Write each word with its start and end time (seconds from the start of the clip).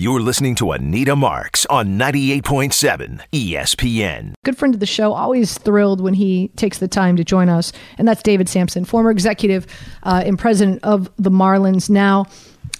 You're 0.00 0.20
listening 0.20 0.54
to 0.54 0.72
Anita 0.72 1.14
Marks 1.14 1.66
on 1.66 1.98
98.7 1.98 3.20
ESPN. 3.34 4.32
Good 4.46 4.56
friend 4.56 4.72
of 4.72 4.80
the 4.80 4.86
show, 4.86 5.12
always 5.12 5.58
thrilled 5.58 6.00
when 6.00 6.14
he 6.14 6.48
takes 6.56 6.78
the 6.78 6.88
time 6.88 7.16
to 7.16 7.22
join 7.22 7.50
us. 7.50 7.70
And 7.98 8.08
that's 8.08 8.22
David 8.22 8.48
Samson, 8.48 8.86
former 8.86 9.10
executive 9.10 9.66
uh, 10.04 10.22
and 10.24 10.38
president 10.38 10.82
of 10.84 11.10
the 11.18 11.30
Marlins, 11.30 11.90
now 11.90 12.24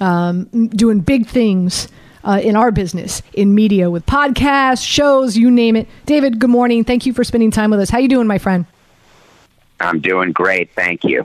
um, 0.00 0.44
doing 0.68 1.00
big 1.00 1.26
things. 1.26 1.88
Uh, 2.22 2.38
in 2.44 2.54
our 2.54 2.70
business, 2.70 3.22
in 3.32 3.54
media, 3.54 3.90
with 3.90 4.04
podcasts, 4.04 4.86
shows, 4.86 5.38
you 5.38 5.50
name 5.50 5.74
it. 5.74 5.88
David, 6.04 6.38
good 6.38 6.50
morning. 6.50 6.84
Thank 6.84 7.06
you 7.06 7.14
for 7.14 7.24
spending 7.24 7.50
time 7.50 7.70
with 7.70 7.80
us. 7.80 7.88
How 7.88 7.96
you 7.96 8.08
doing, 8.08 8.26
my 8.26 8.36
friend? 8.36 8.66
I'm 9.80 10.00
doing 10.00 10.32
great. 10.32 10.70
Thank 10.74 11.02
you. 11.02 11.24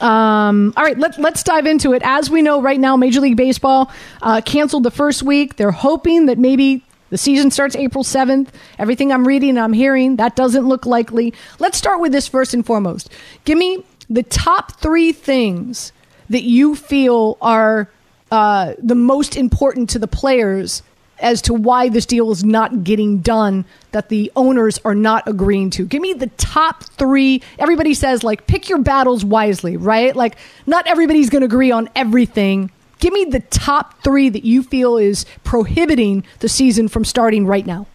Um, 0.00 0.72
all 0.76 0.84
right, 0.84 0.98
let, 0.98 1.18
let's 1.18 1.42
dive 1.42 1.66
into 1.66 1.92
it. 1.92 2.02
As 2.04 2.30
we 2.30 2.42
know 2.42 2.62
right 2.62 2.78
now, 2.78 2.96
Major 2.96 3.20
League 3.20 3.36
Baseball 3.36 3.90
uh, 4.22 4.40
canceled 4.44 4.84
the 4.84 4.90
first 4.90 5.22
week. 5.22 5.56
They're 5.56 5.70
hoping 5.72 6.26
that 6.26 6.38
maybe 6.38 6.84
the 7.10 7.18
season 7.18 7.50
starts 7.50 7.74
April 7.74 8.04
7th. 8.04 8.48
Everything 8.78 9.12
I'm 9.12 9.26
reading 9.26 9.50
and 9.50 9.60
I'm 9.60 9.72
hearing, 9.72 10.16
that 10.16 10.36
doesn't 10.36 10.66
look 10.66 10.86
likely. 10.86 11.34
Let's 11.58 11.78
start 11.78 12.00
with 12.00 12.12
this 12.12 12.28
first 12.28 12.54
and 12.54 12.64
foremost. 12.64 13.10
Give 13.44 13.58
me 13.58 13.84
the 14.08 14.22
top 14.22 14.80
three 14.80 15.12
things 15.12 15.92
that 16.28 16.42
you 16.42 16.74
feel 16.74 17.38
are 17.40 17.90
uh, 18.30 18.74
the 18.78 18.94
most 18.94 19.36
important 19.36 19.90
to 19.90 19.98
the 19.98 20.08
players 20.08 20.82
as 21.20 21.42
to 21.42 21.54
why 21.54 21.88
this 21.88 22.06
deal 22.06 22.30
is 22.30 22.44
not 22.44 22.84
getting 22.84 23.18
done 23.18 23.64
that 23.92 24.08
the 24.08 24.30
owners 24.36 24.78
are 24.84 24.94
not 24.94 25.26
agreeing 25.26 25.70
to. 25.70 25.84
Give 25.84 26.02
me 26.02 26.12
the 26.12 26.28
top 26.36 26.84
three. 26.84 27.42
Everybody 27.58 27.94
says, 27.94 28.22
like, 28.22 28.46
pick 28.46 28.68
your 28.68 28.78
battles 28.78 29.24
wisely, 29.24 29.76
right? 29.76 30.14
Like, 30.14 30.36
not 30.66 30.86
everybody's 30.86 31.30
going 31.30 31.42
to 31.42 31.46
agree 31.46 31.70
on 31.70 31.88
everything. 31.96 32.70
Give 33.00 33.12
me 33.12 33.24
the 33.24 33.40
top 33.40 34.02
three 34.02 34.28
that 34.28 34.44
you 34.44 34.62
feel 34.62 34.96
is 34.96 35.24
prohibiting 35.44 36.24
the 36.40 36.48
season 36.48 36.88
from 36.88 37.04
starting 37.04 37.46
right 37.46 37.66
now. 37.66 37.86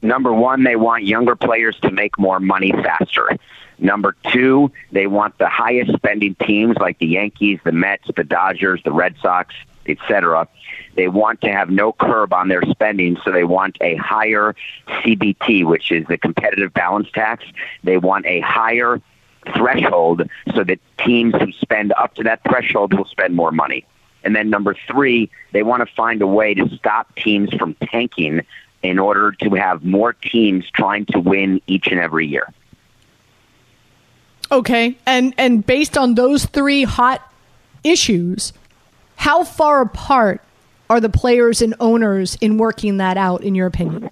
Number 0.00 0.32
one, 0.32 0.62
they 0.62 0.76
want 0.76 1.04
younger 1.04 1.34
players 1.34 1.76
to 1.80 1.90
make 1.90 2.18
more 2.18 2.38
money 2.38 2.70
faster. 2.70 3.30
Number 3.78 4.16
two, 4.32 4.70
they 4.92 5.06
want 5.06 5.38
the 5.38 5.48
highest 5.48 5.92
spending 5.94 6.34
teams 6.36 6.76
like 6.78 6.98
the 6.98 7.06
Yankees, 7.06 7.58
the 7.64 7.72
Mets, 7.72 8.08
the 8.16 8.24
Dodgers, 8.24 8.80
the 8.84 8.92
Red 8.92 9.16
Sox, 9.22 9.54
etc. 9.88 10.48
They 10.94 11.08
want 11.08 11.40
to 11.42 11.52
have 11.52 11.70
no 11.70 11.92
curb 11.92 12.32
on 12.32 12.48
their 12.48 12.62
spending, 12.62 13.16
so 13.24 13.30
they 13.30 13.44
want 13.44 13.78
a 13.80 13.96
higher 13.96 14.54
CBT, 14.88 15.64
which 15.64 15.92
is 15.92 16.06
the 16.08 16.18
competitive 16.18 16.72
balance 16.74 17.10
tax. 17.12 17.44
They 17.84 17.98
want 17.98 18.26
a 18.26 18.40
higher 18.40 19.00
threshold 19.54 20.28
so 20.54 20.64
that 20.64 20.78
teams 20.98 21.34
who 21.34 21.52
spend 21.52 21.92
up 21.92 22.14
to 22.16 22.22
that 22.24 22.40
threshold 22.48 22.94
will 22.94 23.04
spend 23.04 23.34
more 23.34 23.52
money. 23.52 23.84
And 24.24 24.34
then 24.34 24.50
number 24.50 24.76
three, 24.86 25.30
they 25.52 25.62
want 25.62 25.86
to 25.86 25.94
find 25.94 26.20
a 26.22 26.26
way 26.26 26.54
to 26.54 26.68
stop 26.76 27.14
teams 27.16 27.52
from 27.54 27.74
tanking 27.74 28.42
in 28.82 28.98
order 28.98 29.32
to 29.32 29.50
have 29.54 29.84
more 29.84 30.12
teams 30.12 30.64
trying 30.70 31.06
to 31.06 31.20
win 31.20 31.60
each 31.66 31.86
and 31.88 32.00
every 32.00 32.26
year. 32.26 32.52
Okay, 34.50 34.96
and 35.04 35.34
and 35.36 35.64
based 35.64 35.98
on 35.98 36.14
those 36.14 36.46
three 36.46 36.84
hot 36.84 37.32
issues, 37.84 38.52
how 39.18 39.44
far 39.44 39.82
apart 39.82 40.40
are 40.88 41.00
the 41.00 41.10
players 41.10 41.60
and 41.60 41.74
owners 41.80 42.38
in 42.40 42.56
working 42.56 42.96
that 42.96 43.16
out, 43.16 43.42
in 43.42 43.54
your 43.54 43.66
opinion? 43.66 44.10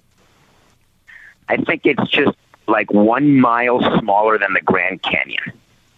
I 1.49 1.57
think 1.57 1.85
it's 1.85 2.09
just 2.11 2.37
like 2.67 2.91
one 2.91 3.39
mile 3.39 3.79
smaller 3.99 4.37
than 4.37 4.53
the 4.53 4.61
Grand 4.61 5.01
Canyon. 5.01 5.53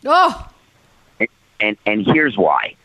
Oh, 0.05 0.47
and 1.59 1.75
and 1.85 2.05
here's 2.05 2.37
why 2.37 2.75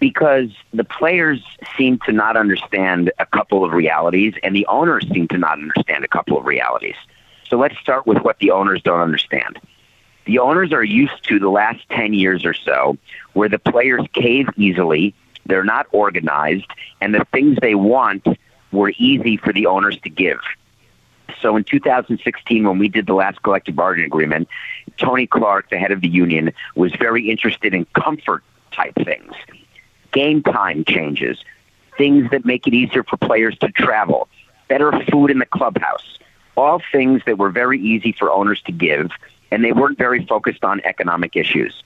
because 0.00 0.50
the 0.72 0.84
players 0.84 1.42
seem 1.76 1.98
to 2.06 2.12
not 2.12 2.36
understand 2.36 3.10
a 3.18 3.26
couple 3.26 3.64
of 3.64 3.72
realities 3.72 4.34
and 4.42 4.54
the 4.54 4.66
owners 4.66 5.06
seem 5.12 5.26
to 5.28 5.38
not 5.38 5.52
understand 5.52 6.04
a 6.04 6.08
couple 6.08 6.36
of 6.36 6.44
realities 6.44 6.94
so 7.48 7.56
let's 7.56 7.78
start 7.78 8.06
with 8.06 8.18
what 8.18 8.38
the 8.38 8.50
owners 8.50 8.82
don't 8.82 9.00
understand 9.00 9.58
the 10.26 10.38
owners 10.38 10.72
are 10.72 10.84
used 10.84 11.24
to 11.24 11.38
the 11.38 11.48
last 11.48 11.88
10 11.90 12.12
years 12.12 12.44
or 12.44 12.54
so 12.54 12.98
where 13.32 13.48
the 13.48 13.58
players 13.58 14.04
cave 14.12 14.46
easily 14.56 15.14
they're 15.48 15.64
not 15.64 15.86
organized 15.92 16.70
and 17.00 17.14
the 17.14 17.26
things 17.32 17.58
they 17.60 17.74
want 17.74 18.26
were 18.70 18.92
easy 18.98 19.36
for 19.36 19.52
the 19.52 19.66
owners 19.66 19.98
to 20.02 20.10
give 20.10 20.40
so 21.40 21.56
in 21.56 21.64
2016, 21.64 22.66
when 22.66 22.78
we 22.78 22.88
did 22.88 23.06
the 23.06 23.14
last 23.14 23.42
collective 23.42 23.76
bargaining 23.76 24.06
agreement, 24.06 24.48
Tony 24.96 25.26
Clark, 25.26 25.70
the 25.70 25.78
head 25.78 25.92
of 25.92 26.00
the 26.00 26.08
union, 26.08 26.52
was 26.74 26.92
very 26.94 27.30
interested 27.30 27.74
in 27.74 27.86
comfort 27.94 28.42
type 28.72 28.94
things, 29.04 29.32
game 30.12 30.42
time 30.42 30.84
changes, 30.84 31.38
things 31.96 32.30
that 32.30 32.44
make 32.44 32.66
it 32.66 32.74
easier 32.74 33.04
for 33.04 33.16
players 33.16 33.56
to 33.58 33.68
travel, 33.70 34.28
better 34.68 34.92
food 35.10 35.30
in 35.30 35.38
the 35.38 35.46
clubhouse, 35.46 36.18
all 36.56 36.80
things 36.92 37.22
that 37.26 37.38
were 37.38 37.50
very 37.50 37.80
easy 37.80 38.12
for 38.12 38.30
owners 38.30 38.60
to 38.62 38.72
give, 38.72 39.10
and 39.50 39.64
they 39.64 39.72
weren't 39.72 39.98
very 39.98 40.24
focused 40.26 40.64
on 40.64 40.80
economic 40.84 41.36
issues. 41.36 41.82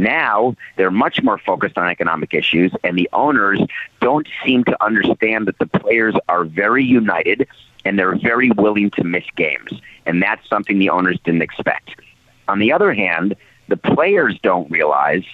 Now 0.00 0.56
they're 0.76 0.90
much 0.90 1.22
more 1.22 1.36
focused 1.36 1.76
on 1.76 1.88
economic 1.88 2.32
issues, 2.32 2.72
and 2.82 2.96
the 2.96 3.08
owners 3.12 3.60
don't 4.00 4.26
seem 4.44 4.64
to 4.64 4.84
understand 4.84 5.46
that 5.46 5.58
the 5.58 5.66
players 5.66 6.14
are 6.28 6.44
very 6.44 6.84
united 6.84 7.46
and 7.84 7.98
they're 7.98 8.16
very 8.16 8.50
willing 8.50 8.90
to 8.92 9.04
miss 9.04 9.24
games. 9.36 9.72
And 10.06 10.22
that's 10.22 10.48
something 10.48 10.78
the 10.78 10.88
owners 10.90 11.18
didn't 11.24 11.42
expect. 11.42 12.00
On 12.48 12.58
the 12.58 12.72
other 12.72 12.94
hand, 12.94 13.36
the 13.68 13.76
players 13.76 14.38
don't 14.42 14.70
realize 14.70 15.24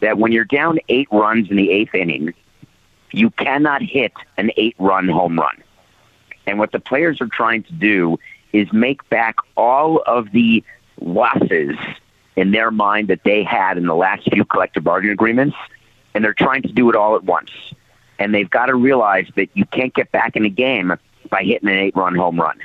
that 0.00 0.18
when 0.18 0.30
you're 0.30 0.44
down 0.44 0.78
eight 0.88 1.08
runs 1.10 1.50
in 1.50 1.56
the 1.56 1.70
eighth 1.70 1.94
inning, 1.94 2.32
you 3.10 3.30
cannot 3.30 3.82
hit 3.82 4.12
an 4.36 4.52
eight 4.56 4.76
run 4.78 5.08
home 5.08 5.38
run. 5.38 5.62
And 6.46 6.58
what 6.58 6.72
the 6.72 6.80
players 6.80 7.20
are 7.20 7.28
trying 7.28 7.64
to 7.64 7.72
do 7.72 8.18
is 8.52 8.72
make 8.72 9.08
back 9.08 9.36
all 9.56 10.02
of 10.06 10.30
the 10.32 10.64
losses 11.00 11.76
in 12.36 12.50
their 12.50 12.70
mind 12.70 13.08
that 13.08 13.24
they 13.24 13.42
had 13.42 13.76
in 13.76 13.86
the 13.86 13.94
last 13.94 14.28
few 14.30 14.44
collective 14.44 14.84
bargaining 14.84 15.12
agreements, 15.12 15.56
and 16.14 16.24
they're 16.24 16.34
trying 16.34 16.62
to 16.62 16.72
do 16.72 16.88
it 16.90 16.96
all 16.96 17.16
at 17.16 17.24
once. 17.24 17.50
And 18.18 18.34
they've 18.34 18.48
got 18.48 18.66
to 18.66 18.74
realize 18.74 19.26
that 19.36 19.48
you 19.54 19.64
can't 19.66 19.92
get 19.92 20.12
back 20.12 20.36
in 20.36 20.44
the 20.44 20.50
game 20.50 20.94
by 21.28 21.42
hitting 21.42 21.68
an 21.68 21.76
eight 21.76 21.96
run 21.96 22.14
home 22.14 22.40
run. 22.40 22.58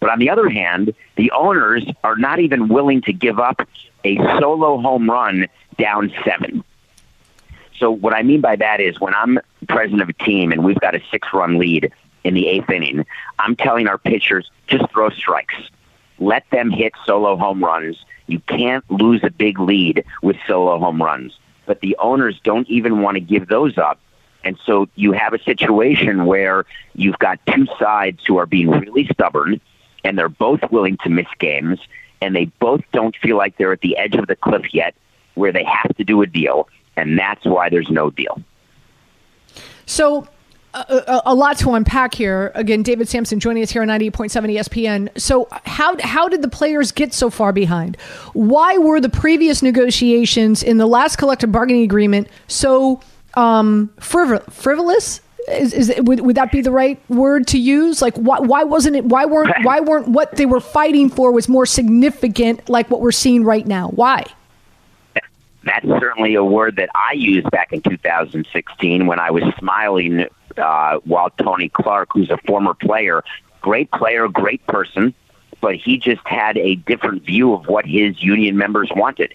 But 0.00 0.10
on 0.10 0.18
the 0.18 0.30
other 0.30 0.48
hand, 0.48 0.94
the 1.16 1.30
owners 1.30 1.86
are 2.02 2.16
not 2.16 2.40
even 2.40 2.68
willing 2.68 3.02
to 3.02 3.12
give 3.12 3.38
up 3.38 3.66
a 4.04 4.16
solo 4.40 4.80
home 4.80 5.08
run 5.08 5.46
down 5.78 6.12
seven. 6.24 6.64
So 7.78 7.90
what 7.90 8.14
I 8.14 8.22
mean 8.22 8.40
by 8.40 8.56
that 8.56 8.80
is 8.80 9.00
when 9.00 9.14
I'm 9.14 9.38
president 9.68 10.02
of 10.02 10.08
a 10.08 10.12
team 10.12 10.52
and 10.52 10.64
we've 10.64 10.78
got 10.80 10.94
a 10.94 11.00
six 11.10 11.28
run 11.32 11.58
lead 11.58 11.92
in 12.24 12.34
the 12.34 12.48
eighth 12.48 12.70
inning, 12.70 13.06
I'm 13.38 13.56
telling 13.56 13.88
our 13.88 13.98
pitchers, 13.98 14.50
just 14.66 14.90
throw 14.90 15.10
strikes. 15.10 15.54
Let 16.22 16.44
them 16.50 16.70
hit 16.70 16.92
solo 17.04 17.36
home 17.36 17.62
runs. 17.64 18.04
You 18.26 18.40
can't 18.40 18.88
lose 18.90 19.22
a 19.24 19.30
big 19.30 19.58
lead 19.58 20.04
with 20.22 20.36
solo 20.46 20.78
home 20.78 21.02
runs. 21.02 21.38
But 21.66 21.80
the 21.80 21.96
owners 21.98 22.40
don't 22.42 22.68
even 22.68 23.02
want 23.02 23.16
to 23.16 23.20
give 23.20 23.48
those 23.48 23.78
up 23.78 23.98
and 24.44 24.58
so 24.64 24.88
you 24.94 25.12
have 25.12 25.34
a 25.34 25.42
situation 25.42 26.26
where 26.26 26.64
you've 26.94 27.18
got 27.18 27.38
two 27.46 27.66
sides 27.78 28.20
who 28.26 28.38
are 28.38 28.46
being 28.46 28.70
really 28.70 29.06
stubborn 29.12 29.60
and 30.04 30.18
they're 30.18 30.28
both 30.28 30.60
willing 30.70 30.96
to 31.04 31.08
miss 31.08 31.26
games 31.38 31.78
and 32.20 32.34
they 32.34 32.46
both 32.58 32.82
don't 32.92 33.16
feel 33.16 33.36
like 33.36 33.56
they're 33.56 33.72
at 33.72 33.80
the 33.80 33.96
edge 33.96 34.14
of 34.14 34.26
the 34.26 34.36
cliff 34.36 34.74
yet 34.74 34.94
where 35.34 35.52
they 35.52 35.64
have 35.64 35.94
to 35.96 36.04
do 36.04 36.22
a 36.22 36.26
deal. 36.26 36.68
And 36.96 37.18
that's 37.18 37.44
why 37.44 37.68
there's 37.68 37.90
no 37.90 38.10
deal. 38.10 38.42
So 39.86 40.26
a, 40.74 41.22
a, 41.26 41.34
lot 41.34 41.58
to 41.58 41.72
unpack 41.72 42.14
here. 42.14 42.50
Again, 42.54 42.82
David 42.82 43.08
Samson 43.08 43.40
joining 43.40 43.62
us 43.62 43.70
here 43.70 43.82
on 43.82 43.88
98.7 43.88 44.56
ESPN. 44.56 45.20
So, 45.20 45.48
how 45.64 45.96
how 46.00 46.28
did 46.28 46.40
the 46.42 46.48
players 46.48 46.92
get 46.92 47.12
so 47.12 47.28
far 47.28 47.52
behind? 47.52 47.96
Why 48.32 48.78
were 48.78 49.00
the 49.00 49.10
previous 49.10 49.62
negotiations 49.62 50.62
in 50.62 50.78
the 50.78 50.86
last 50.86 51.16
collective 51.16 51.52
bargaining 51.52 51.82
agreement 51.82 52.28
so 52.46 53.00
um, 53.34 53.90
frivol- 53.98 54.50
frivolous. 54.52 55.20
Is, 55.48 55.72
is 55.72 55.92
would, 55.98 56.20
would 56.20 56.36
that 56.36 56.52
be 56.52 56.60
the 56.60 56.70
right 56.70 57.00
word 57.08 57.48
to 57.48 57.58
use? 57.58 58.00
Like, 58.00 58.16
why, 58.16 58.38
why 58.38 58.62
wasn't 58.62 58.94
it? 58.94 59.04
Why 59.04 59.24
weren't 59.24 59.52
why 59.64 59.80
weren't 59.80 60.08
what 60.08 60.36
they 60.36 60.46
were 60.46 60.60
fighting 60.60 61.10
for 61.10 61.32
was 61.32 61.48
more 61.48 61.66
significant, 61.66 62.68
like 62.68 62.88
what 62.90 63.00
we're 63.00 63.10
seeing 63.10 63.42
right 63.42 63.66
now? 63.66 63.88
Why? 63.88 64.24
That's 65.64 65.86
certainly 65.86 66.34
a 66.34 66.44
word 66.44 66.76
that 66.76 66.90
I 66.94 67.12
used 67.12 67.50
back 67.50 67.72
in 67.72 67.82
2016 67.82 69.06
when 69.06 69.18
I 69.18 69.30
was 69.30 69.42
smiling 69.58 70.26
uh, 70.58 70.98
while 71.04 71.30
Tony 71.30 71.68
Clark, 71.68 72.10
who's 72.12 72.30
a 72.30 72.38
former 72.46 72.74
player, 72.74 73.22
great 73.60 73.90
player, 73.90 74.28
great 74.28 74.66
person, 74.66 75.14
but 75.60 75.76
he 75.76 75.98
just 75.98 76.26
had 76.26 76.56
a 76.58 76.76
different 76.76 77.22
view 77.22 77.52
of 77.52 77.66
what 77.66 77.86
his 77.86 78.22
union 78.22 78.56
members 78.56 78.90
wanted 78.94 79.34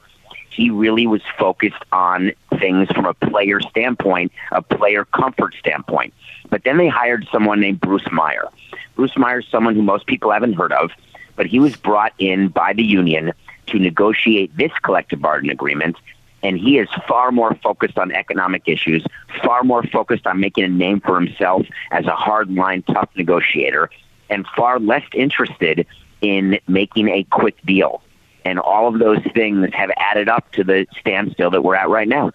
he 0.58 0.72
really 0.72 1.06
was 1.06 1.22
focused 1.38 1.84
on 1.92 2.32
things 2.58 2.90
from 2.90 3.06
a 3.06 3.14
player 3.14 3.62
standpoint, 3.62 4.32
a 4.52 4.62
player 4.62 5.06
comfort 5.06 5.56
standpoint. 5.60 6.14
But 6.50 6.64
then 6.64 6.78
they 6.78 6.88
hired 6.88 7.28
someone 7.32 7.60
named 7.60 7.80
Bruce 7.80 8.12
Meyer. 8.12 8.48
Bruce 8.96 9.16
Meyer 9.16 9.40
is 9.40 9.48
someone 9.52 9.76
who 9.76 9.84
most 9.84 10.08
people 10.08 10.32
haven't 10.32 10.54
heard 10.54 10.72
of, 10.72 10.90
but 11.36 11.46
he 11.46 11.60
was 11.60 11.76
brought 11.76 12.14
in 12.18 12.48
by 12.48 12.74
the 12.74 12.84
union 12.84 13.34
to 13.68 13.78
negotiate 13.78 14.56
this 14.58 14.72
collective 14.82 15.22
bargaining 15.22 15.52
agreement. 15.52 15.96
And 16.44 16.60
he 16.60 16.78
is 16.78 16.88
far 17.08 17.32
more 17.32 17.56
focused 17.64 17.98
on 17.98 18.12
economic 18.12 18.64
issues, 18.68 19.06
far 19.44 19.64
more 19.64 19.84
focused 19.84 20.28
on 20.28 20.40
making 20.40 20.66
a 20.66 20.70
name 20.70 21.02
for 21.02 21.20
himself 21.20 21.66
as 21.92 22.06
a 22.06 22.12
hardline, 22.12 22.86
tough 22.86 23.10
negotiator, 23.16 23.90
and 24.30 24.46
far 24.56 24.80
less 24.80 25.04
interested 25.14 25.88
in 26.22 26.60
making 26.68 27.10
a 27.10 27.24
quick 27.24 27.56
deal. 27.66 28.02
And 28.46 28.60
all 28.60 28.88
of 28.88 29.00
those 29.00 29.22
things 29.34 29.74
have 29.74 29.92
added 29.98 30.30
up 30.30 30.52
to 30.54 30.64
the 30.64 30.86
standstill 31.00 31.50
that 31.52 31.64
we're 31.64 31.76
at 31.76 31.90
right 31.90 32.08
now. 32.08 32.32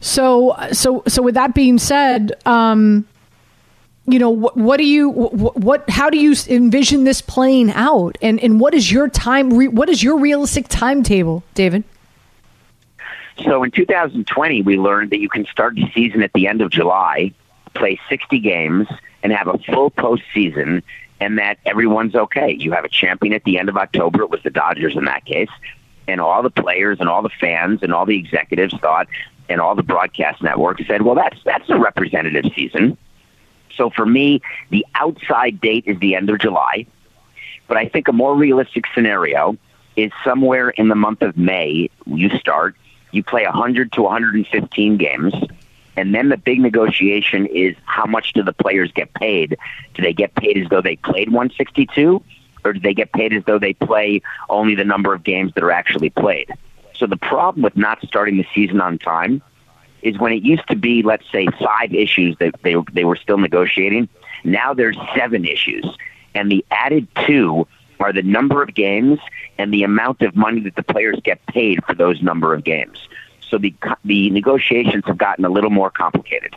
So, 0.00 0.56
so, 0.72 1.02
so 1.06 1.22
with 1.22 1.34
that 1.34 1.54
being 1.54 1.78
said, 1.78 2.32
um, 2.46 3.06
you 4.08 4.18
know, 4.18 4.30
what, 4.30 4.56
what 4.56 4.78
do 4.78 4.84
you, 4.84 5.10
what, 5.10 5.56
what, 5.56 5.90
how 5.90 6.08
do 6.08 6.16
you 6.16 6.34
envision 6.48 7.04
this 7.04 7.20
playing 7.20 7.70
out? 7.72 8.16
And, 8.22 8.40
and 8.40 8.58
what 8.58 8.74
is 8.74 8.90
your 8.90 9.08
time, 9.08 9.50
what 9.74 9.88
is 9.88 10.02
your 10.02 10.18
realistic 10.18 10.66
timetable, 10.68 11.44
David? 11.54 11.84
So 13.44 13.62
in 13.62 13.70
2020, 13.70 14.62
we 14.62 14.78
learned 14.78 15.10
that 15.10 15.18
you 15.18 15.28
can 15.28 15.44
start 15.46 15.74
the 15.74 15.90
season 15.94 16.22
at 16.22 16.32
the 16.32 16.46
end 16.46 16.62
of 16.62 16.70
July, 16.70 17.32
play 17.74 18.00
60 18.08 18.40
games, 18.40 18.88
and 19.22 19.32
have 19.32 19.46
a 19.46 19.58
full 19.58 19.90
postseason, 19.90 20.82
and 21.20 21.38
that 21.38 21.58
everyone's 21.66 22.14
okay. 22.14 22.56
You 22.58 22.72
have 22.72 22.84
a 22.84 22.88
champion 22.88 23.34
at 23.34 23.44
the 23.44 23.58
end 23.58 23.68
of 23.68 23.76
October. 23.76 24.22
It 24.22 24.30
was 24.30 24.42
the 24.42 24.50
Dodgers 24.50 24.96
in 24.96 25.04
that 25.04 25.24
case. 25.24 25.50
And 26.06 26.20
all 26.20 26.42
the 26.42 26.50
players 26.50 26.98
and 27.00 27.08
all 27.08 27.22
the 27.22 27.30
fans 27.40 27.80
and 27.82 27.92
all 27.92 28.06
the 28.06 28.18
executives 28.18 28.74
thought 28.80 29.06
and 29.48 29.60
all 29.60 29.74
the 29.74 29.82
broadcast 29.82 30.42
networks 30.42 30.86
said, 30.86 31.02
well, 31.02 31.14
that's 31.14 31.38
that's 31.44 31.68
a 31.68 31.78
representative 31.78 32.50
season. 32.54 32.96
So 33.76 33.90
for 33.90 34.06
me, 34.06 34.40
the 34.70 34.84
outside 34.94 35.60
date 35.60 35.84
is 35.86 35.98
the 35.98 36.14
end 36.14 36.30
of 36.30 36.38
July. 36.38 36.86
But 37.66 37.76
I 37.76 37.88
think 37.88 38.08
a 38.08 38.12
more 38.12 38.34
realistic 38.34 38.84
scenario 38.94 39.56
is 39.96 40.10
somewhere 40.24 40.70
in 40.70 40.88
the 40.88 40.94
month 40.94 41.22
of 41.22 41.36
May. 41.36 41.90
You 42.06 42.30
start, 42.38 42.76
you 43.12 43.22
play 43.22 43.44
100 43.44 43.92
to 43.92 44.02
115 44.02 44.96
games, 44.96 45.34
and 45.96 46.14
then 46.14 46.28
the 46.28 46.36
big 46.36 46.60
negotiation 46.60 47.46
is 47.46 47.74
how 47.84 48.06
much 48.06 48.32
do 48.32 48.42
the 48.42 48.52
players 48.52 48.92
get 48.92 49.12
paid? 49.14 49.58
Do 49.94 50.02
they 50.02 50.12
get 50.12 50.34
paid 50.34 50.56
as 50.56 50.68
though 50.68 50.80
they 50.80 50.96
played 50.96 51.28
162, 51.28 52.22
or 52.64 52.72
do 52.72 52.80
they 52.80 52.94
get 52.94 53.12
paid 53.12 53.32
as 53.32 53.42
though 53.44 53.58
they 53.58 53.74
play 53.74 54.22
only 54.48 54.74
the 54.74 54.84
number 54.84 55.12
of 55.12 55.24
games 55.24 55.52
that 55.54 55.64
are 55.64 55.72
actually 55.72 56.10
played? 56.10 56.52
So 56.94 57.06
the 57.06 57.16
problem 57.16 57.62
with 57.62 57.76
not 57.76 58.00
starting 58.02 58.36
the 58.36 58.46
season 58.54 58.80
on 58.80 58.98
time 58.98 59.42
is 60.02 60.18
when 60.18 60.32
it 60.32 60.42
used 60.42 60.66
to 60.68 60.76
be, 60.76 61.02
let's 61.02 61.30
say, 61.30 61.46
five 61.62 61.92
issues 61.92 62.36
that 62.38 62.54
they 62.62 62.76
they 62.92 63.04
were 63.04 63.16
still 63.16 63.38
negotiating. 63.38 64.08
Now 64.44 64.74
there's 64.74 64.96
seven 65.16 65.44
issues, 65.44 65.84
and 66.34 66.50
the 66.50 66.64
added 66.70 67.08
two 67.26 67.66
are 68.00 68.12
the 68.12 68.22
number 68.22 68.62
of 68.62 68.74
games 68.74 69.18
and 69.58 69.72
the 69.72 69.82
amount 69.82 70.22
of 70.22 70.36
money 70.36 70.60
that 70.60 70.76
the 70.76 70.82
players 70.82 71.18
get 71.24 71.44
paid 71.46 71.84
for 71.84 71.94
those 71.94 72.22
number 72.22 72.54
of 72.54 72.64
games. 72.64 73.08
So 73.48 73.58
the 73.58 73.74
the 74.04 74.30
negotiations 74.30 75.04
have 75.06 75.18
gotten 75.18 75.44
a 75.44 75.50
little 75.50 75.70
more 75.70 75.90
complicated. 75.90 76.56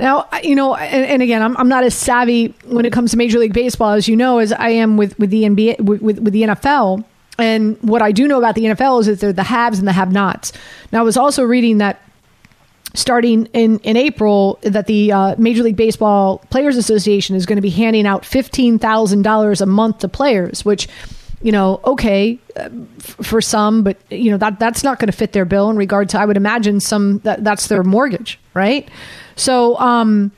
Now, 0.00 0.26
you 0.42 0.54
know, 0.54 0.74
and, 0.74 1.04
and, 1.04 1.22
again, 1.22 1.42
I'm, 1.42 1.56
I'm 1.58 1.68
not 1.68 1.84
as 1.84 1.94
savvy 1.94 2.54
when 2.64 2.86
it 2.86 2.92
comes 2.92 3.10
to 3.10 3.16
Major 3.18 3.38
League 3.38 3.52
Baseball 3.52 3.90
as 3.90 4.08
you 4.08 4.16
know, 4.16 4.38
as 4.38 4.50
I 4.50 4.70
am 4.70 4.96
with, 4.96 5.18
with 5.18 5.30
the 5.30 5.42
NBA, 5.42 5.80
with, 5.80 6.00
with, 6.00 6.18
with 6.18 6.32
the 6.32 6.42
NFL. 6.42 7.04
And 7.38 7.78
what 7.82 8.02
I 8.02 8.12
do 8.12 8.28
know 8.28 8.38
about 8.38 8.54
the 8.54 8.64
NFL 8.64 9.00
is 9.00 9.06
that 9.06 9.20
they're 9.20 9.32
the 9.32 9.42
haves 9.42 9.78
and 9.78 9.88
the 9.88 9.92
have 9.92 10.12
nots. 10.12 10.52
Now, 10.92 11.00
I 11.00 11.02
was 11.02 11.16
also 11.16 11.42
reading 11.42 11.78
that 11.78 12.00
starting 12.94 13.46
in, 13.46 13.78
in 13.80 13.96
April, 13.96 14.58
that 14.62 14.86
the 14.86 15.12
uh, 15.12 15.34
Major 15.38 15.62
League 15.62 15.76
Baseball 15.76 16.38
Players 16.50 16.76
Association 16.76 17.36
is 17.36 17.46
going 17.46 17.56
to 17.56 17.62
be 17.62 17.70
handing 17.70 18.06
out 18.06 18.22
$15,000 18.22 19.60
a 19.60 19.66
month 19.66 19.98
to 20.00 20.08
players, 20.08 20.64
which, 20.64 20.88
you 21.40 21.52
know, 21.52 21.80
okay 21.84 22.38
uh, 22.56 22.68
f- 22.98 23.16
for 23.22 23.40
some, 23.40 23.82
but, 23.82 23.96
you 24.10 24.30
know, 24.30 24.36
that 24.36 24.58
that's 24.58 24.84
not 24.84 24.98
going 24.98 25.10
to 25.10 25.16
fit 25.16 25.32
their 25.32 25.46
bill 25.46 25.70
in 25.70 25.76
regard 25.76 26.10
to, 26.10 26.20
I 26.20 26.26
would 26.26 26.36
imagine, 26.36 26.80
some 26.80 27.18
that, 27.20 27.42
that's 27.42 27.68
their 27.68 27.82
mortgage, 27.82 28.38
right? 28.52 28.88
So, 29.36 29.78
um, 29.78 30.30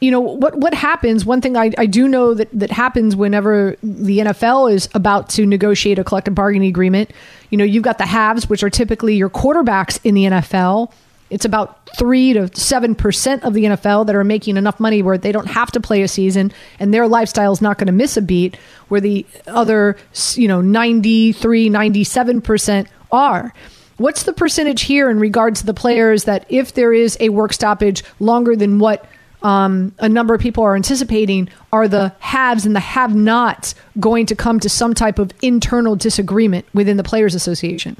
you 0.00 0.10
know 0.10 0.20
what 0.20 0.56
what 0.56 0.74
happens 0.74 1.24
one 1.24 1.40
thing 1.40 1.56
I, 1.56 1.72
I 1.78 1.86
do 1.86 2.08
know 2.08 2.34
that 2.34 2.48
that 2.58 2.70
happens 2.70 3.14
whenever 3.14 3.76
the 3.82 4.18
NFL 4.18 4.72
is 4.72 4.88
about 4.94 5.28
to 5.30 5.46
negotiate 5.46 5.98
a 5.98 6.04
collective 6.04 6.34
bargaining 6.34 6.68
agreement 6.68 7.10
you 7.50 7.58
know 7.58 7.64
you've 7.64 7.84
got 7.84 7.98
the 7.98 8.06
halves 8.06 8.48
which 8.48 8.62
are 8.62 8.70
typically 8.70 9.14
your 9.14 9.30
quarterbacks 9.30 10.00
in 10.02 10.14
the 10.14 10.24
NFL 10.24 10.92
it's 11.28 11.44
about 11.44 11.88
3 11.96 12.32
to 12.32 12.40
7% 12.40 13.42
of 13.44 13.54
the 13.54 13.64
NFL 13.64 14.06
that 14.06 14.16
are 14.16 14.24
making 14.24 14.56
enough 14.56 14.80
money 14.80 15.00
where 15.00 15.16
they 15.16 15.30
don't 15.30 15.46
have 15.46 15.70
to 15.70 15.80
play 15.80 16.02
a 16.02 16.08
season 16.08 16.52
and 16.80 16.92
their 16.92 17.06
lifestyle 17.06 17.52
is 17.52 17.62
not 17.62 17.78
going 17.78 17.86
to 17.86 17.92
miss 17.92 18.16
a 18.16 18.22
beat 18.22 18.56
where 18.88 19.00
the 19.00 19.24
other 19.46 19.96
you 20.34 20.48
know 20.48 20.60
93 20.60 21.70
97% 21.70 22.88
are. 23.12 23.54
What's 23.96 24.22
the 24.22 24.32
percentage 24.32 24.82
here 24.82 25.10
in 25.10 25.20
regards 25.20 25.60
to 25.60 25.66
the 25.66 25.74
players 25.74 26.24
that 26.24 26.46
if 26.48 26.72
there 26.72 26.92
is 26.92 27.16
a 27.20 27.28
work 27.28 27.52
stoppage 27.52 28.02
longer 28.18 28.56
than 28.56 28.78
what 28.78 29.06
um, 29.42 29.94
a 29.98 30.08
number 30.08 30.34
of 30.34 30.40
people 30.40 30.64
are 30.64 30.76
anticipating 30.76 31.48
are 31.72 31.88
the 31.88 32.12
haves 32.20 32.66
and 32.66 32.76
the 32.76 32.80
have 32.80 33.14
nots 33.14 33.74
going 33.98 34.26
to 34.26 34.36
come 34.36 34.60
to 34.60 34.68
some 34.68 34.94
type 34.94 35.18
of 35.18 35.32
internal 35.42 35.96
disagreement 35.96 36.66
within 36.74 36.96
the 36.96 37.02
Players 37.02 37.34
Association? 37.34 37.96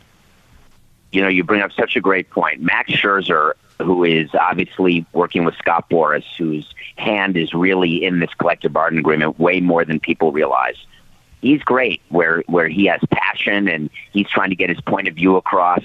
You 1.12 1.22
know, 1.22 1.28
you 1.28 1.42
bring 1.42 1.62
up 1.62 1.72
such 1.72 1.96
a 1.96 2.00
great 2.00 2.31
point. 2.31 2.60
Max 2.60 2.90
Scherzer, 2.90 3.54
who 3.78 4.04
is 4.04 4.31
obviously 4.34 5.04
working 5.12 5.44
with 5.44 5.54
Scott 5.56 5.88
Boras, 5.90 6.25
whose 6.38 6.72
hand 6.96 7.37
is 7.37 7.52
really 7.52 8.04
in 8.04 8.20
this 8.20 8.32
collective 8.34 8.72
bargaining 8.72 9.00
agreement 9.00 9.38
way 9.38 9.60
more 9.60 9.84
than 9.84 9.98
people 9.98 10.32
realize. 10.32 10.76
He's 11.40 11.62
great 11.62 12.02
where 12.10 12.44
where 12.46 12.69
he 12.69 12.84
has 12.86 13.00
passion 13.10 13.66
and 13.66 13.88
he's 14.12 14.28
trying 14.28 14.50
to 14.50 14.56
get 14.56 14.69
his 14.69 14.81
point 14.82 15.08
of 15.08 15.14
view 15.14 15.36
across 15.36 15.82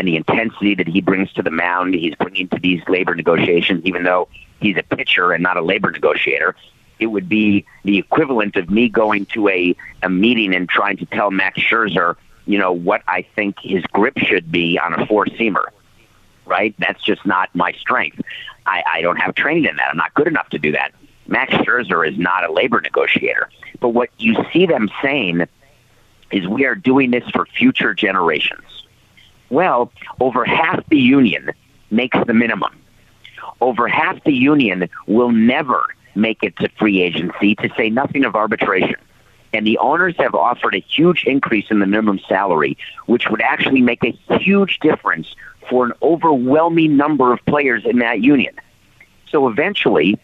and 0.00 0.08
the 0.08 0.16
intensity 0.16 0.74
that 0.74 0.88
he 0.88 1.02
brings 1.02 1.30
to 1.34 1.42
the 1.42 1.50
mound, 1.50 1.92
he's 1.92 2.14
bringing 2.14 2.48
to 2.48 2.58
these 2.58 2.80
labor 2.88 3.14
negotiations, 3.14 3.84
even 3.84 4.02
though 4.02 4.28
he's 4.58 4.78
a 4.78 4.82
pitcher 4.82 5.32
and 5.32 5.42
not 5.42 5.58
a 5.58 5.60
labor 5.60 5.90
negotiator. 5.90 6.56
It 6.98 7.08
would 7.08 7.28
be 7.28 7.66
the 7.84 7.98
equivalent 7.98 8.56
of 8.56 8.70
me 8.70 8.88
going 8.88 9.26
to 9.26 9.48
a, 9.48 9.76
a 10.02 10.08
meeting 10.08 10.54
and 10.54 10.66
trying 10.66 10.96
to 10.96 11.06
tell 11.06 11.30
Max 11.30 11.60
Scherzer, 11.60 12.16
you 12.46 12.58
know, 12.58 12.72
what 12.72 13.02
I 13.08 13.26
think 13.36 13.56
his 13.60 13.84
grip 13.92 14.16
should 14.16 14.50
be 14.50 14.78
on 14.78 14.98
a 14.98 15.06
four 15.06 15.26
seamer. 15.26 15.64
Right? 16.46 16.74
That's 16.78 17.02
just 17.02 17.26
not 17.26 17.54
my 17.54 17.72
strength. 17.72 18.22
I, 18.64 18.82
I 18.90 19.00
don't 19.02 19.16
have 19.16 19.34
training 19.34 19.66
in 19.66 19.76
that. 19.76 19.88
I'm 19.90 19.98
not 19.98 20.14
good 20.14 20.28
enough 20.28 20.48
to 20.48 20.58
do 20.58 20.72
that. 20.72 20.92
Max 21.26 21.52
Scherzer 21.52 22.08
is 22.08 22.18
not 22.18 22.48
a 22.48 22.50
labor 22.50 22.80
negotiator. 22.80 23.50
But 23.80 23.90
what 23.90 24.08
you 24.16 24.34
see 24.50 24.64
them 24.64 24.90
saying 25.02 25.46
is 26.30 26.48
we 26.48 26.64
are 26.64 26.74
doing 26.74 27.10
this 27.10 27.28
for 27.30 27.44
future 27.44 27.92
generations. 27.92 28.79
Well, 29.50 29.92
over 30.20 30.44
half 30.44 30.88
the 30.88 30.98
union 30.98 31.50
makes 31.90 32.18
the 32.26 32.34
minimum 32.34 32.80
over 33.60 33.88
half 33.88 34.22
the 34.24 34.32
union 34.32 34.88
will 35.06 35.30
never 35.30 35.84
make 36.14 36.42
it 36.42 36.56
to 36.56 36.68
free 36.78 37.02
agency, 37.02 37.54
to 37.56 37.70
say 37.76 37.90
nothing 37.90 38.24
of 38.24 38.34
arbitration. 38.34 38.96
And 39.52 39.66
the 39.66 39.78
owners 39.78 40.14
have 40.18 40.34
offered 40.34 40.74
a 40.74 40.78
huge 40.78 41.24
increase 41.24 41.66
in 41.70 41.80
the 41.80 41.86
minimum 41.86 42.20
salary, 42.28 42.78
which 43.06 43.28
would 43.28 43.42
actually 43.42 43.82
make 43.82 44.02
a 44.04 44.38
huge 44.38 44.78
difference 44.78 45.34
for 45.68 45.84
an 45.84 45.92
overwhelming 46.02 46.96
number 46.96 47.32
of 47.32 47.44
players 47.46 47.84
in 47.84 47.98
that 47.98 48.20
union. 48.20 48.54
So 49.28 49.48
eventually, 49.48 50.18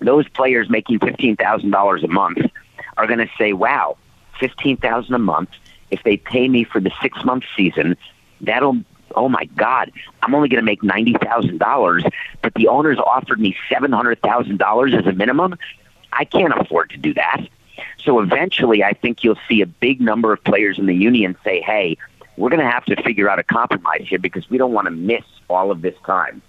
those 0.00 0.28
players 0.28 0.68
making 0.68 0.98
$15,000 1.00 2.04
a 2.04 2.08
month 2.08 2.38
are 2.96 3.06
going 3.06 3.18
to 3.18 3.30
say, 3.38 3.52
wow, 3.52 3.96
15000 4.40 5.14
a 5.14 5.18
month. 5.18 5.50
If 5.90 6.02
they 6.02 6.16
pay 6.16 6.48
me 6.48 6.64
for 6.64 6.80
the 6.80 6.90
six 7.02 7.22
month 7.24 7.44
season, 7.56 7.96
that'll 8.44 8.78
oh 9.16 9.28
my 9.28 9.44
God, 9.56 9.92
I'm 10.22 10.34
only 10.34 10.48
going 10.48 10.60
to 10.60 10.64
make 10.64 10.82
$90,000, 10.82 12.12
but 12.42 12.54
the 12.54 12.68
owners 12.68 12.98
offered 12.98 13.40
me 13.40 13.56
$700,000 13.70 14.98
as 14.98 15.06
a 15.06 15.12
minimum. 15.12 15.56
I 16.12 16.24
can't 16.24 16.52
afford 16.52 16.90
to 16.90 16.96
do 16.96 17.14
that. 17.14 17.46
So 17.98 18.20
eventually, 18.20 18.84
I 18.84 18.92
think 18.92 19.24
you'll 19.24 19.38
see 19.48 19.60
a 19.60 19.66
big 19.66 20.00
number 20.00 20.32
of 20.32 20.42
players 20.44 20.78
in 20.78 20.86
the 20.86 20.94
union 20.94 21.36
say, 21.44 21.60
hey, 21.60 21.96
we're 22.36 22.50
going 22.50 22.64
to 22.64 22.70
have 22.70 22.84
to 22.86 23.00
figure 23.02 23.28
out 23.28 23.38
a 23.38 23.44
compromise 23.44 24.06
here 24.08 24.18
because 24.18 24.48
we 24.50 24.58
don't 24.58 24.72
want 24.72 24.86
to 24.86 24.90
miss 24.90 25.24
all 25.48 25.70
of 25.70 25.82
this 25.82 25.94
time. 26.04 26.42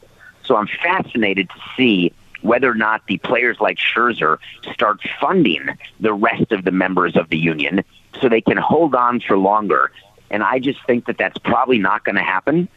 So 0.43 0.55
I'm 0.55 0.67
fascinated 0.67 1.49
to 1.49 1.55
see 1.77 2.13
whether 2.41 2.69
or 2.69 2.75
not 2.75 3.01
the 3.07 3.17
players 3.19 3.59
like 3.59 3.77
Scherzer 3.77 4.37
start 4.71 4.99
funding 5.19 5.67
the 5.99 6.13
rest 6.13 6.51
of 6.51 6.63
the 6.63 6.71
members 6.71 7.15
of 7.15 7.29
the 7.29 7.37
union 7.37 7.83
so 8.21 8.29
they 8.29 8.41
can 8.41 8.57
hold 8.57 8.93
on 8.93 9.19
for 9.19 9.37
longer 9.37 9.91
and 10.29 10.43
I 10.43 10.59
just 10.59 10.83
think 10.85 11.05
that 11.05 11.17
that's 11.17 11.37
probably 11.37 11.77
not 11.77 12.03
going 12.03 12.15
to 12.15 12.23
happen. 12.23 12.67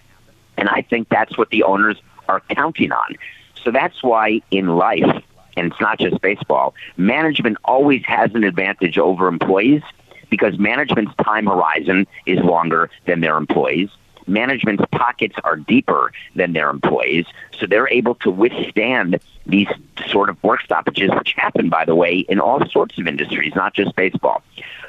And 0.56 0.68
I 0.68 0.82
think 0.82 1.08
that's 1.08 1.38
what 1.38 1.50
the 1.50 1.62
owners 1.62 2.00
are 2.28 2.40
counting 2.50 2.92
on. 2.92 3.16
So 3.62 3.70
that's 3.70 4.02
why 4.02 4.42
in 4.50 4.76
life, 4.76 5.22
and 5.56 5.72
it's 5.72 5.80
not 5.80 5.98
just 5.98 6.20
baseball, 6.20 6.74
management 6.96 7.58
always 7.64 8.04
has 8.06 8.34
an 8.34 8.44
advantage 8.44 8.98
over 8.98 9.28
employees 9.28 9.82
because 10.30 10.58
management's 10.58 11.14
time 11.24 11.46
horizon 11.46 12.06
is 12.26 12.38
longer 12.40 12.90
than 13.06 13.20
their 13.20 13.36
employees. 13.36 13.88
Management's 14.26 14.84
pockets 14.92 15.34
are 15.42 15.56
deeper 15.56 16.12
than 16.36 16.52
their 16.52 16.68
employees, 16.68 17.24
so 17.58 17.66
they're 17.66 17.88
able 17.88 18.14
to 18.16 18.30
withstand 18.30 19.20
these 19.46 19.68
sort 20.06 20.28
of 20.28 20.42
work 20.42 20.60
stoppages, 20.60 21.10
which 21.16 21.32
happen, 21.32 21.70
by 21.70 21.86
the 21.86 21.94
way, 21.94 22.18
in 22.28 22.38
all 22.38 22.64
sorts 22.68 22.98
of 22.98 23.06
industries, 23.06 23.54
not 23.54 23.72
just 23.72 23.96
baseball. 23.96 24.42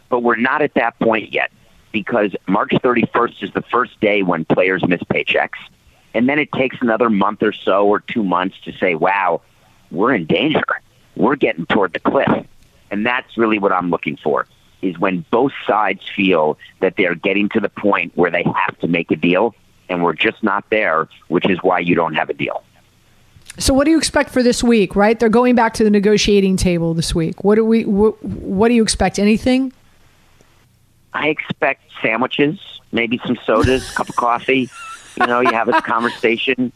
But 0.09 0.23
we're 0.23 0.35
not 0.35 0.61
at 0.61 0.73
that 0.73 0.99
point 0.99 1.31
yet. 1.31 1.51
Because 1.91 2.35
March 2.47 2.71
31st 2.71 3.43
is 3.43 3.51
the 3.53 3.61
first 3.63 3.99
day 3.99 4.23
when 4.23 4.45
players 4.45 4.87
miss 4.87 5.01
paychecks. 5.03 5.57
And 6.13 6.27
then 6.27 6.39
it 6.39 6.51
takes 6.51 6.77
another 6.81 7.09
month 7.09 7.43
or 7.43 7.53
so 7.53 7.87
or 7.87 7.99
two 7.99 8.23
months 8.23 8.59
to 8.65 8.71
say, 8.73 8.95
wow, 8.95 9.41
we're 9.91 10.13
in 10.13 10.25
danger. 10.25 10.63
We're 11.15 11.35
getting 11.35 11.65
toward 11.65 11.93
the 11.93 11.99
cliff. 11.99 12.45
And 12.91 13.05
that's 13.05 13.37
really 13.37 13.59
what 13.59 13.71
I'm 13.71 13.89
looking 13.89 14.17
for 14.17 14.47
is 14.81 14.97
when 14.97 15.25
both 15.29 15.51
sides 15.67 16.01
feel 16.15 16.57
that 16.79 16.95
they're 16.95 17.15
getting 17.15 17.49
to 17.49 17.59
the 17.59 17.69
point 17.69 18.13
where 18.15 18.31
they 18.31 18.43
have 18.43 18.77
to 18.79 18.87
make 18.87 19.11
a 19.11 19.15
deal 19.15 19.53
and 19.89 20.03
we're 20.03 20.13
just 20.13 20.41
not 20.43 20.69
there, 20.69 21.09
which 21.27 21.49
is 21.49 21.59
why 21.61 21.79
you 21.79 21.95
don't 21.95 22.13
have 22.13 22.29
a 22.29 22.33
deal. 22.33 22.63
So 23.57 23.73
what 23.73 23.85
do 23.85 23.91
you 23.91 23.97
expect 23.97 24.29
for 24.29 24.41
this 24.41 24.63
week, 24.63 24.95
right? 24.95 25.19
They're 25.19 25.27
going 25.27 25.55
back 25.55 25.73
to 25.75 25.83
the 25.83 25.89
negotiating 25.89 26.55
table 26.55 26.93
this 26.93 27.13
week. 27.13 27.43
What 27.43 27.55
do 27.55 27.65
we 27.65 27.83
what, 27.83 28.23
what 28.23 28.69
do 28.69 28.73
you 28.73 28.83
expect? 28.83 29.19
Anything? 29.19 29.73
I 31.13 31.29
expect 31.29 31.83
sandwiches, 32.01 32.59
maybe 32.91 33.19
some 33.25 33.37
sodas, 33.45 33.89
cup 33.91 34.09
of 34.09 34.15
coffee. 34.15 34.69
You 35.19 35.27
know, 35.27 35.39
you 35.41 35.51
have 35.51 35.67
a 35.67 35.81
conversation, 35.81 36.71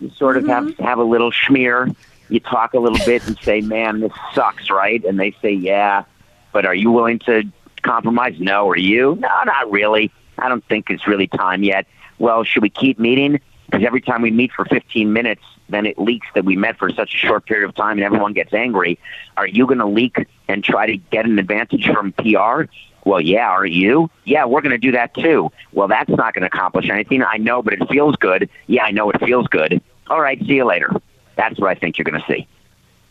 you 0.00 0.10
sort 0.10 0.36
of 0.36 0.44
mm-hmm. 0.44 0.68
have 0.68 0.78
have 0.78 0.98
a 0.98 1.04
little 1.04 1.30
schmear, 1.30 1.94
you 2.28 2.40
talk 2.40 2.74
a 2.74 2.78
little 2.78 3.04
bit 3.06 3.26
and 3.26 3.38
say, 3.40 3.60
"Man, 3.60 4.00
this 4.00 4.12
sucks," 4.34 4.70
right? 4.70 5.04
And 5.04 5.18
they 5.18 5.34
say, 5.42 5.52
"Yeah." 5.52 6.04
But 6.52 6.66
are 6.66 6.74
you 6.74 6.90
willing 6.90 7.18
to 7.20 7.44
compromise? 7.82 8.36
No. 8.38 8.68
Are 8.68 8.78
you? 8.78 9.16
No, 9.20 9.28
not 9.44 9.70
really. 9.70 10.10
I 10.38 10.48
don't 10.48 10.64
think 10.66 10.90
it's 10.90 11.06
really 11.06 11.26
time 11.26 11.62
yet. 11.62 11.86
Well, 12.18 12.44
should 12.44 12.62
we 12.62 12.70
keep 12.70 12.98
meeting? 12.98 13.40
Because 13.66 13.84
every 13.84 14.00
time 14.00 14.22
we 14.22 14.30
meet 14.30 14.52
for 14.52 14.64
15 14.64 15.12
minutes, 15.12 15.42
then 15.68 15.86
it 15.86 15.98
leaks 15.98 16.26
that 16.34 16.44
we 16.44 16.56
met 16.56 16.78
for 16.78 16.90
such 16.90 17.14
a 17.14 17.16
short 17.16 17.46
period 17.46 17.68
of 17.68 17.74
time 17.74 17.98
and 17.98 18.04
everyone 18.04 18.32
gets 18.32 18.52
angry. 18.54 18.98
Are 19.36 19.46
you 19.46 19.66
going 19.66 19.78
to 19.78 19.86
leak 19.86 20.26
and 20.48 20.62
try 20.62 20.86
to 20.86 20.96
get 20.96 21.24
an 21.24 21.38
advantage 21.38 21.86
from 21.86 22.12
PR? 22.12 22.64
Well, 23.06 23.20
yeah, 23.20 23.48
are 23.48 23.64
you? 23.64 24.10
Yeah, 24.24 24.46
we're 24.46 24.60
going 24.60 24.72
to 24.72 24.78
do 24.78 24.90
that 24.92 25.14
too. 25.14 25.52
Well, 25.72 25.86
that's 25.86 26.10
not 26.10 26.34
going 26.34 26.42
to 26.42 26.48
accomplish 26.48 26.90
anything. 26.90 27.22
I 27.22 27.36
know, 27.36 27.62
but 27.62 27.72
it 27.72 27.88
feels 27.88 28.16
good. 28.16 28.50
Yeah, 28.66 28.82
I 28.82 28.90
know 28.90 29.10
it 29.10 29.20
feels 29.24 29.46
good. 29.46 29.80
All 30.08 30.20
right, 30.20 30.38
see 30.40 30.54
you 30.54 30.64
later. 30.64 30.90
That's 31.36 31.58
what 31.60 31.70
I 31.70 31.76
think 31.76 31.96
you're 31.96 32.04
going 32.04 32.20
to 32.20 32.26
see. 32.26 32.48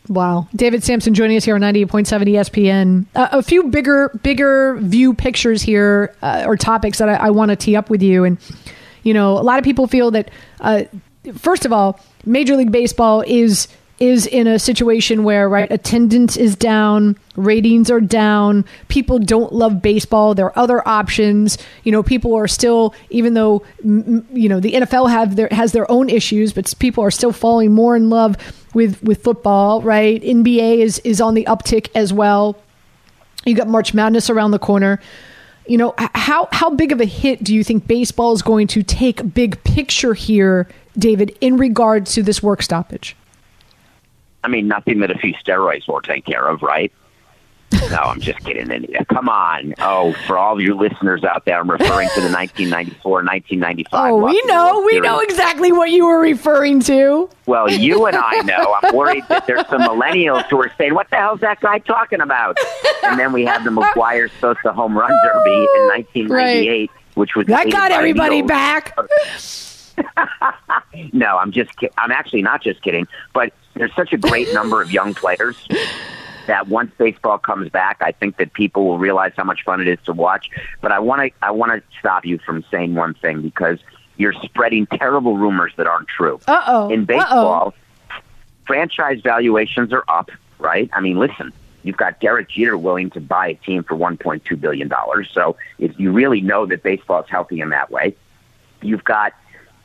Wow. 0.08 0.48
David 0.54 0.84
Samson 0.84 1.14
joining 1.14 1.38
us 1.38 1.44
here 1.44 1.54
on 1.54 1.62
98.7 1.62 2.28
ESPN. 2.28 3.06
Uh, 3.14 3.28
a 3.32 3.42
few 3.42 3.64
bigger 3.64 4.10
bigger 4.22 4.76
view 4.76 5.14
pictures 5.14 5.62
here 5.62 6.14
uh, 6.20 6.44
or 6.46 6.56
topics 6.58 6.98
that 6.98 7.08
I, 7.08 7.14
I 7.14 7.30
want 7.30 7.48
to 7.48 7.56
tee 7.56 7.74
up 7.74 7.88
with 7.88 8.02
you. 8.02 8.22
And, 8.24 8.38
you 9.02 9.14
know, 9.14 9.32
a 9.32 9.42
lot 9.42 9.58
of 9.58 9.64
people 9.64 9.86
feel 9.86 10.10
that, 10.10 10.30
uh, 10.60 10.84
first 11.38 11.64
of 11.64 11.72
all, 11.72 11.98
Major 12.26 12.54
League 12.54 12.70
Baseball 12.70 13.24
is 13.26 13.66
is 13.98 14.26
in 14.26 14.46
a 14.46 14.58
situation 14.58 15.24
where 15.24 15.48
right 15.48 15.70
attendance 15.70 16.36
is 16.36 16.54
down 16.54 17.16
ratings 17.34 17.90
are 17.90 18.00
down 18.00 18.64
people 18.88 19.18
don't 19.18 19.54
love 19.54 19.80
baseball 19.80 20.34
there 20.34 20.46
are 20.46 20.58
other 20.58 20.86
options 20.86 21.56
you 21.82 21.90
know 21.90 22.02
people 22.02 22.34
are 22.34 22.46
still 22.46 22.94
even 23.08 23.32
though 23.32 23.62
you 23.82 24.48
know 24.48 24.60
the 24.60 24.72
NFL 24.74 25.10
have 25.10 25.36
their 25.36 25.48
has 25.50 25.72
their 25.72 25.90
own 25.90 26.10
issues 26.10 26.52
but 26.52 26.66
people 26.78 27.02
are 27.02 27.10
still 27.10 27.32
falling 27.32 27.72
more 27.72 27.96
in 27.96 28.10
love 28.10 28.36
with 28.76 29.02
with 29.02 29.22
football 29.22 29.82
right? 29.82 30.22
NBA 30.22 30.78
is 30.78 31.00
is 31.00 31.20
on 31.20 31.34
the 31.34 31.44
uptick 31.44 31.88
as 31.94 32.12
well. 32.12 32.56
You 33.44 33.54
got 33.54 33.68
March 33.68 33.94
Madness 33.94 34.28
around 34.28 34.50
the 34.50 34.58
corner. 34.58 35.00
You 35.66 35.78
know 35.78 35.94
how 35.96 36.48
how 36.52 36.70
big 36.70 36.92
of 36.92 37.00
a 37.00 37.06
hit 37.06 37.42
do 37.42 37.54
you 37.54 37.64
think 37.64 37.88
baseball 37.88 38.32
is 38.32 38.42
going 38.42 38.68
to 38.68 38.82
take 38.82 39.34
big 39.34 39.62
picture 39.64 40.14
here 40.14 40.68
David 40.96 41.36
in 41.40 41.56
regards 41.56 42.12
to 42.14 42.22
this 42.22 42.42
work 42.42 42.62
stoppage 42.62 43.16
I 44.46 44.48
mean, 44.48 44.68
nothing 44.68 45.00
that 45.00 45.10
a 45.10 45.18
few 45.18 45.34
steroids 45.34 45.88
won't 45.88 46.04
take 46.04 46.24
care 46.24 46.46
of, 46.46 46.62
right? 46.62 46.92
no, 47.90 47.96
I'm 47.96 48.20
just 48.20 48.38
kidding. 48.44 48.86
Come 49.08 49.28
on. 49.28 49.74
Oh, 49.80 50.12
for 50.28 50.38
all 50.38 50.54
of 50.54 50.60
your 50.60 50.76
listeners 50.76 51.24
out 51.24 51.44
there, 51.44 51.58
I'm 51.58 51.68
referring 51.68 52.08
to 52.14 52.20
the 52.20 52.28
1994, 52.32 53.10
1995. 53.24 54.12
Oh, 54.12 54.24
we 54.24 54.40
know. 54.44 54.84
We 54.86 55.00
know 55.00 55.18
exactly 55.18 55.72
what 55.72 55.90
you 55.90 56.06
were 56.06 56.20
referring 56.20 56.78
to. 56.82 57.28
Well, 57.46 57.68
you 57.68 58.06
and 58.06 58.16
I 58.16 58.42
know. 58.42 58.76
I'm 58.82 58.94
worried 58.96 59.24
that 59.28 59.48
there's 59.48 59.66
some 59.66 59.82
millennials 59.82 60.44
who 60.44 60.62
are 60.62 60.70
saying, 60.78 60.94
what 60.94 61.10
the 61.10 61.16
hell's 61.16 61.40
that 61.40 61.60
guy 61.60 61.80
talking 61.80 62.20
about? 62.20 62.56
And 63.02 63.18
then 63.18 63.32
we 63.32 63.44
have 63.46 63.64
the 63.64 63.70
McGwire 63.70 64.30
Sosa 64.40 64.72
home 64.72 64.96
run 64.96 65.10
derby 65.24 65.56
in 65.56 65.86
1998, 65.88 66.30
right. 66.30 66.90
which 67.16 67.34
was... 67.34 67.48
That 67.48 67.68
got 67.72 67.90
everybody 67.90 68.42
back. 68.42 68.96
no, 71.12 71.38
I'm 71.38 71.52
just 71.52 71.76
ki- 71.76 71.90
I'm 71.98 72.10
actually 72.12 72.42
not 72.42 72.62
just 72.62 72.82
kidding, 72.82 73.06
but 73.32 73.52
there's 73.74 73.94
such 73.94 74.12
a 74.12 74.16
great 74.18 74.52
number 74.54 74.80
of 74.82 74.92
young 74.92 75.14
players 75.14 75.56
that 76.46 76.68
once 76.68 76.92
baseball 76.96 77.38
comes 77.38 77.68
back, 77.70 77.98
I 78.00 78.12
think 78.12 78.36
that 78.38 78.52
people 78.52 78.84
will 78.86 78.98
realize 78.98 79.32
how 79.36 79.44
much 79.44 79.64
fun 79.64 79.80
it 79.80 79.88
is 79.88 79.98
to 80.04 80.12
watch. 80.12 80.48
But 80.80 80.92
I 80.92 80.98
want 80.98 81.22
to 81.22 81.30
I 81.46 81.50
want 81.50 81.72
to 81.72 81.82
stop 81.98 82.24
you 82.24 82.38
from 82.38 82.64
saying 82.70 82.94
one 82.94 83.14
thing 83.14 83.42
because 83.42 83.78
you're 84.16 84.32
spreading 84.32 84.86
terrible 84.86 85.36
rumors 85.36 85.72
that 85.76 85.86
aren't 85.86 86.08
true. 86.08 86.40
Uh-oh. 86.46 86.88
In 86.90 87.04
baseball, 87.04 87.74
Uh-oh. 87.74 88.20
franchise 88.66 89.20
valuations 89.22 89.92
are 89.92 90.04
up, 90.08 90.30
right? 90.58 90.88
I 90.94 91.00
mean, 91.00 91.18
listen, 91.18 91.52
you've 91.82 91.98
got 91.98 92.20
Derek 92.20 92.48
Jeter 92.48 92.78
willing 92.78 93.10
to 93.10 93.20
buy 93.20 93.48
a 93.48 93.54
team 93.54 93.82
for 93.82 93.94
1.2 93.94 94.58
billion 94.60 94.88
dollars. 94.88 95.28
So 95.32 95.56
if 95.78 95.98
you 96.00 96.12
really 96.12 96.40
know 96.40 96.64
that 96.66 96.82
baseball 96.82 97.22
is 97.22 97.28
healthy 97.28 97.60
in 97.60 97.68
that 97.70 97.90
way, 97.90 98.16
you've 98.82 99.04
got 99.04 99.34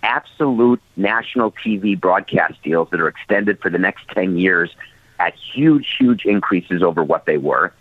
absolute 0.03 0.81
national 0.95 1.51
TV 1.51 1.99
broadcast 1.99 2.61
deals 2.63 2.89
that 2.91 2.99
are 2.99 3.07
extended 3.07 3.59
for 3.61 3.69
the 3.69 3.77
next 3.77 4.07
10 4.09 4.37
years 4.37 4.75
at 5.19 5.35
huge, 5.35 5.95
huge 5.99 6.25
increases 6.25 6.81
over 6.81 7.03
what 7.03 7.25
they 7.25 7.37
were. 7.37 7.73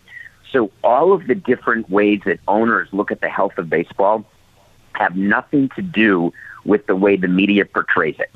So 0.53 0.71
all 0.83 1.13
of 1.13 1.27
the 1.27 1.35
different 1.35 1.89
ways 1.89 2.21
that 2.27 2.41
owners 2.49 2.89
look 2.93 3.11
at 3.11 3.21
the 3.21 3.29
health 3.29 3.57
of 3.57 3.71
baseball 3.71 4.25
have 4.95 5.17
nothing 5.17 5.71
to 5.77 5.83
do 5.83 6.33
with 6.65 6.87
the 6.87 6.97
way 6.97 7.17
the 7.17 7.29
media 7.29 7.65
portrays 7.65 8.17
it. 8.19 8.31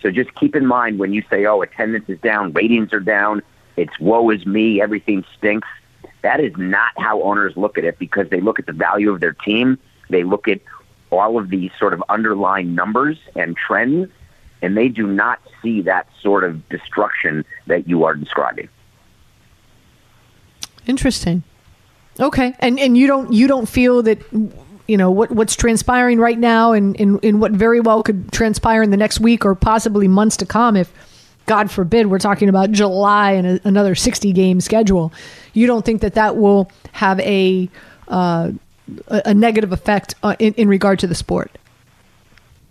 So 0.00 0.10
just 0.10 0.32
keep 0.34 0.54
in 0.54 0.66
mind 0.66 0.98
when 0.98 1.12
you 1.12 1.22
say, 1.28 1.46
oh, 1.46 1.62
attendance 1.62 2.08
is 2.08 2.20
down, 2.20 2.52
ratings 2.52 2.92
are 2.92 3.00
down, 3.00 3.42
it's 3.76 3.98
woe 3.98 4.30
is 4.30 4.46
me, 4.46 4.80
everything 4.80 5.24
stinks. 5.36 5.68
That 6.22 6.40
is 6.40 6.52
not 6.56 6.92
how 6.96 7.22
owners 7.22 7.56
look 7.56 7.78
at 7.78 7.84
it 7.84 7.98
because 7.98 8.28
they 8.28 8.40
look 8.40 8.58
at 8.58 8.66
the 8.66 8.72
value 8.72 9.10
of 9.10 9.20
their 9.20 9.32
team. 9.32 9.78
They 10.10 10.22
look 10.24 10.46
at 10.48 10.60
all 11.10 11.38
of 11.38 11.50
these 11.50 11.70
sort 11.78 11.92
of 11.92 12.02
underlying 12.08 12.74
numbers 12.74 13.18
and 13.34 13.56
trends, 13.56 14.10
and 14.62 14.76
they 14.76 14.88
do 14.88 15.06
not 15.06 15.40
see 15.62 15.82
that 15.82 16.06
sort 16.20 16.44
of 16.44 16.68
destruction 16.68 17.44
that 17.66 17.88
you 17.88 18.04
are 18.04 18.14
describing. 18.14 18.68
Interesting. 20.86 21.42
Okay, 22.20 22.54
and 22.58 22.80
and 22.80 22.96
you 22.96 23.06
don't 23.06 23.32
you 23.32 23.46
don't 23.46 23.68
feel 23.68 24.02
that 24.02 24.18
you 24.32 24.96
know 24.96 25.10
what 25.10 25.30
what's 25.30 25.54
transpiring 25.54 26.18
right 26.18 26.38
now, 26.38 26.72
and 26.72 26.96
in, 26.96 27.18
in 27.20 27.40
what 27.40 27.52
very 27.52 27.80
well 27.80 28.02
could 28.02 28.32
transpire 28.32 28.82
in 28.82 28.90
the 28.90 28.96
next 28.96 29.20
week 29.20 29.44
or 29.44 29.54
possibly 29.54 30.08
months 30.08 30.36
to 30.38 30.46
come, 30.46 30.76
if 30.76 30.92
God 31.46 31.70
forbid 31.70 32.08
we're 32.08 32.18
talking 32.18 32.48
about 32.48 32.72
July 32.72 33.32
and 33.32 33.46
a, 33.46 33.60
another 33.68 33.94
sixty 33.94 34.32
game 34.32 34.60
schedule. 34.60 35.12
You 35.52 35.66
don't 35.66 35.84
think 35.84 36.00
that 36.00 36.14
that 36.14 36.36
will 36.36 36.70
have 36.92 37.20
a 37.20 37.70
uh, 38.08 38.52
a, 39.08 39.34
negative 39.34 39.72
effect 39.72 40.14
uh, 40.22 40.36
in, 40.38 40.54
in 40.54 40.68
regard 40.68 40.98
to 41.00 41.06
the 41.06 41.14
sport? 41.14 41.56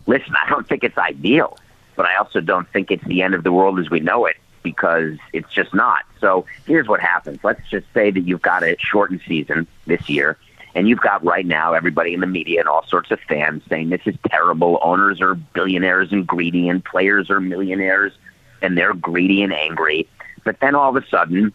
Listen, 0.06 0.34
I 0.44 0.50
don't 0.50 0.68
think 0.68 0.84
it's 0.84 0.98
ideal, 0.98 1.58
but 1.96 2.06
I 2.06 2.16
also 2.16 2.42
don't 2.42 2.68
think 2.70 2.92
it's 2.92 3.04
the 3.06 3.22
end 3.22 3.34
of 3.34 3.44
the 3.44 3.52
world 3.52 3.80
as 3.80 3.90
we 3.90 4.00
know 4.00 4.26
it 4.26 4.38
because 4.64 5.18
it's 5.34 5.52
just 5.52 5.74
not. 5.74 6.04
So 6.20 6.46
here's 6.66 6.88
what 6.88 7.00
happens. 7.00 7.40
Let's 7.44 7.62
just 7.70 7.86
say 7.94 8.12
that 8.12 8.22
you've 8.22 8.42
got 8.42 8.64
a 8.64 8.76
shortened 8.80 9.22
season 9.28 9.68
this 9.86 10.10
year, 10.10 10.38
and 10.76 10.88
you've 10.88 11.02
got 11.02 11.24
right 11.24 11.46
now 11.46 11.74
everybody 11.74 12.14
in 12.14 12.20
the 12.20 12.28
media 12.28 12.60
and 12.60 12.70
all 12.70 12.86
sorts 12.86 13.12
of 13.12 13.20
fans 13.22 13.64
saying 13.70 13.90
this 13.90 14.02
is 14.06 14.16
terrible. 14.30 14.80
Owners 14.82 15.22
are 15.22 15.36
billionaires 15.36 16.12
and 16.12 16.26
greedy, 16.26 16.70
and 16.70 16.84
players 16.84 17.30
are 17.30 17.40
millionaires 17.40 18.14
and 18.62 18.78
they're 18.78 18.94
greedy 18.94 19.42
and 19.44 19.54
angry. 19.54 20.08
But 20.44 20.60
then 20.60 20.76
all 20.76 20.96
of 20.96 21.02
a 21.02 21.08
sudden, 21.08 21.54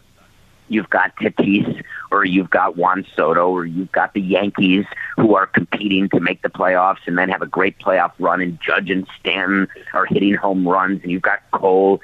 you've 0.69 0.89
got 0.89 1.15
Tatis 1.17 1.83
or 2.13 2.23
you've 2.23 2.49
got 2.49 2.77
Juan 2.77 3.05
Soto 3.15 3.49
or 3.49 3.65
you've 3.65 3.91
got 3.91 4.13
the 4.13 4.21
Yankees 4.21 4.85
who 5.17 5.35
are 5.35 5.47
competing 5.47 6.07
to 6.09 6.19
make 6.19 6.43
the 6.43 6.49
playoffs 6.49 6.99
and 7.07 7.17
then 7.17 7.27
have 7.29 7.41
a 7.41 7.47
great 7.47 7.79
playoff 7.79 8.11
run 8.19 8.39
and 8.39 8.61
Judge 8.61 8.91
and 8.91 9.07
Stanton 9.19 9.67
are 9.93 10.05
hitting 10.05 10.35
home 10.35 10.67
runs 10.67 11.01
and 11.01 11.11
you've 11.11 11.23
got 11.23 11.39
Cole 11.51 12.01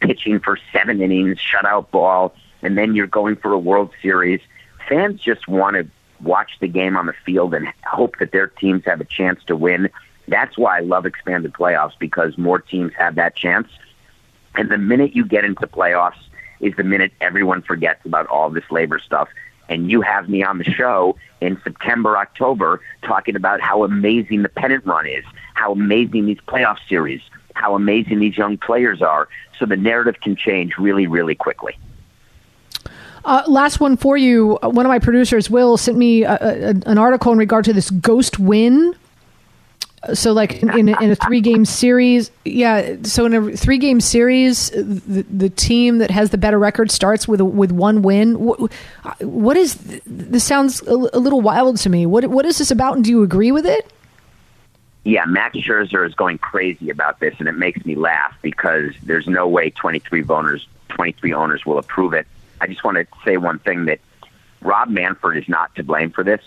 pitching 0.00 0.38
for 0.38 0.58
seven 0.72 1.02
innings, 1.02 1.38
shutout 1.38 1.90
ball, 1.90 2.34
and 2.62 2.78
then 2.78 2.94
you're 2.94 3.08
going 3.08 3.34
for 3.34 3.52
a 3.52 3.58
World 3.58 3.90
Series. 4.00 4.40
Fans 4.88 5.20
just 5.20 5.48
want 5.48 5.74
to 5.74 5.88
watch 6.22 6.52
the 6.60 6.68
game 6.68 6.96
on 6.96 7.06
the 7.06 7.14
field 7.24 7.52
and 7.52 7.66
hope 7.84 8.18
that 8.20 8.30
their 8.30 8.46
teams 8.46 8.84
have 8.84 9.00
a 9.00 9.04
chance 9.04 9.42
to 9.48 9.56
win. 9.56 9.90
That's 10.28 10.56
why 10.56 10.78
I 10.78 10.80
love 10.80 11.04
expanded 11.04 11.52
playoffs 11.52 11.98
because 11.98 12.38
more 12.38 12.60
teams 12.60 12.92
have 12.96 13.16
that 13.16 13.34
chance. 13.34 13.68
And 14.54 14.70
the 14.70 14.78
minute 14.78 15.14
you 15.14 15.26
get 15.26 15.44
into 15.44 15.66
playoffs, 15.66 16.14
is 16.60 16.74
the 16.76 16.84
minute 16.84 17.12
everyone 17.20 17.62
forgets 17.62 18.04
about 18.04 18.26
all 18.26 18.50
this 18.50 18.64
labor 18.70 18.98
stuff. 18.98 19.28
And 19.68 19.90
you 19.90 20.00
have 20.00 20.28
me 20.28 20.44
on 20.44 20.58
the 20.58 20.64
show 20.64 21.16
in 21.40 21.60
September, 21.64 22.16
October, 22.16 22.80
talking 23.02 23.34
about 23.34 23.60
how 23.60 23.82
amazing 23.82 24.42
the 24.42 24.48
pennant 24.48 24.86
run 24.86 25.06
is, 25.06 25.24
how 25.54 25.72
amazing 25.72 26.26
these 26.26 26.38
playoff 26.46 26.78
series, 26.88 27.20
how 27.54 27.74
amazing 27.74 28.20
these 28.20 28.36
young 28.36 28.58
players 28.58 29.02
are. 29.02 29.28
So 29.58 29.66
the 29.66 29.76
narrative 29.76 30.20
can 30.20 30.36
change 30.36 30.78
really, 30.78 31.06
really 31.06 31.34
quickly. 31.34 31.76
Uh, 33.24 33.42
last 33.48 33.80
one 33.80 33.96
for 33.96 34.16
you. 34.16 34.56
One 34.62 34.86
of 34.86 34.90
my 34.90 35.00
producers, 35.00 35.50
Will, 35.50 35.76
sent 35.76 35.98
me 35.98 36.22
a, 36.22 36.38
a, 36.40 36.68
an 36.86 36.96
article 36.96 37.32
in 37.32 37.38
regard 37.38 37.64
to 37.64 37.72
this 37.72 37.90
ghost 37.90 38.38
win. 38.38 38.94
So, 40.14 40.32
like 40.32 40.62
in, 40.62 40.88
a, 40.88 41.02
in 41.02 41.10
a 41.10 41.16
three 41.16 41.40
game 41.40 41.64
series, 41.64 42.30
yeah. 42.44 42.96
So 43.02 43.26
in 43.26 43.34
a 43.34 43.56
three 43.56 43.78
game 43.78 44.00
series, 44.00 44.70
the, 44.70 45.22
the 45.28 45.50
team 45.50 45.98
that 45.98 46.10
has 46.10 46.30
the 46.30 46.38
better 46.38 46.58
record 46.58 46.90
starts 46.90 47.26
with 47.26 47.40
with 47.40 47.72
one 47.72 48.02
win. 48.02 48.38
What, 48.38 48.72
what 49.20 49.56
is 49.56 49.74
this? 50.06 50.44
Sounds 50.44 50.82
a, 50.82 50.94
a 50.94 51.18
little 51.18 51.40
wild 51.40 51.78
to 51.78 51.88
me. 51.88 52.06
What 52.06 52.26
what 52.26 52.46
is 52.46 52.58
this 52.58 52.70
about? 52.70 52.96
And 52.96 53.04
do 53.04 53.10
you 53.10 53.22
agree 53.22 53.52
with 53.52 53.66
it? 53.66 53.90
Yeah, 55.04 55.24
Max 55.24 55.56
Scherzer 55.56 56.04
is 56.04 56.14
going 56.14 56.38
crazy 56.38 56.90
about 56.90 57.20
this, 57.20 57.34
and 57.38 57.48
it 57.48 57.52
makes 57.52 57.84
me 57.84 57.94
laugh 57.94 58.36
because 58.42 58.92
there's 59.04 59.28
no 59.28 59.46
way 59.46 59.70
23 59.70 60.24
owners 60.28 60.66
23 60.88 61.32
owners 61.32 61.64
will 61.64 61.78
approve 61.78 62.12
it. 62.12 62.26
I 62.60 62.66
just 62.66 62.82
want 62.82 62.96
to 62.96 63.06
say 63.24 63.36
one 63.36 63.58
thing 63.58 63.84
that 63.84 64.00
Rob 64.62 64.88
Manfred 64.88 65.36
is 65.36 65.48
not 65.48 65.74
to 65.76 65.84
blame 65.84 66.10
for 66.10 66.24
this. 66.24 66.40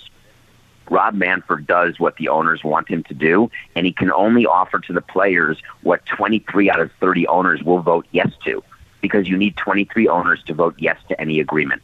Rob 0.89 1.13
Manfred 1.13 1.67
does 1.67 1.99
what 1.99 2.15
the 2.17 2.29
owners 2.29 2.63
want 2.63 2.87
him 2.87 3.03
to 3.03 3.13
do, 3.13 3.51
and 3.75 3.85
he 3.85 3.91
can 3.91 4.11
only 4.11 4.45
offer 4.45 4.79
to 4.79 4.93
the 4.93 5.01
players 5.01 5.61
what 5.81 6.05
23 6.05 6.69
out 6.69 6.79
of 6.79 6.91
30 6.99 7.27
owners 7.27 7.63
will 7.63 7.79
vote 7.79 8.07
yes 8.11 8.31
to, 8.45 8.63
because 9.01 9.27
you 9.27 9.37
need 9.37 9.55
23 9.57 10.07
owners 10.07 10.41
to 10.43 10.53
vote 10.53 10.75
yes 10.77 10.97
to 11.09 11.19
any 11.21 11.39
agreement. 11.39 11.81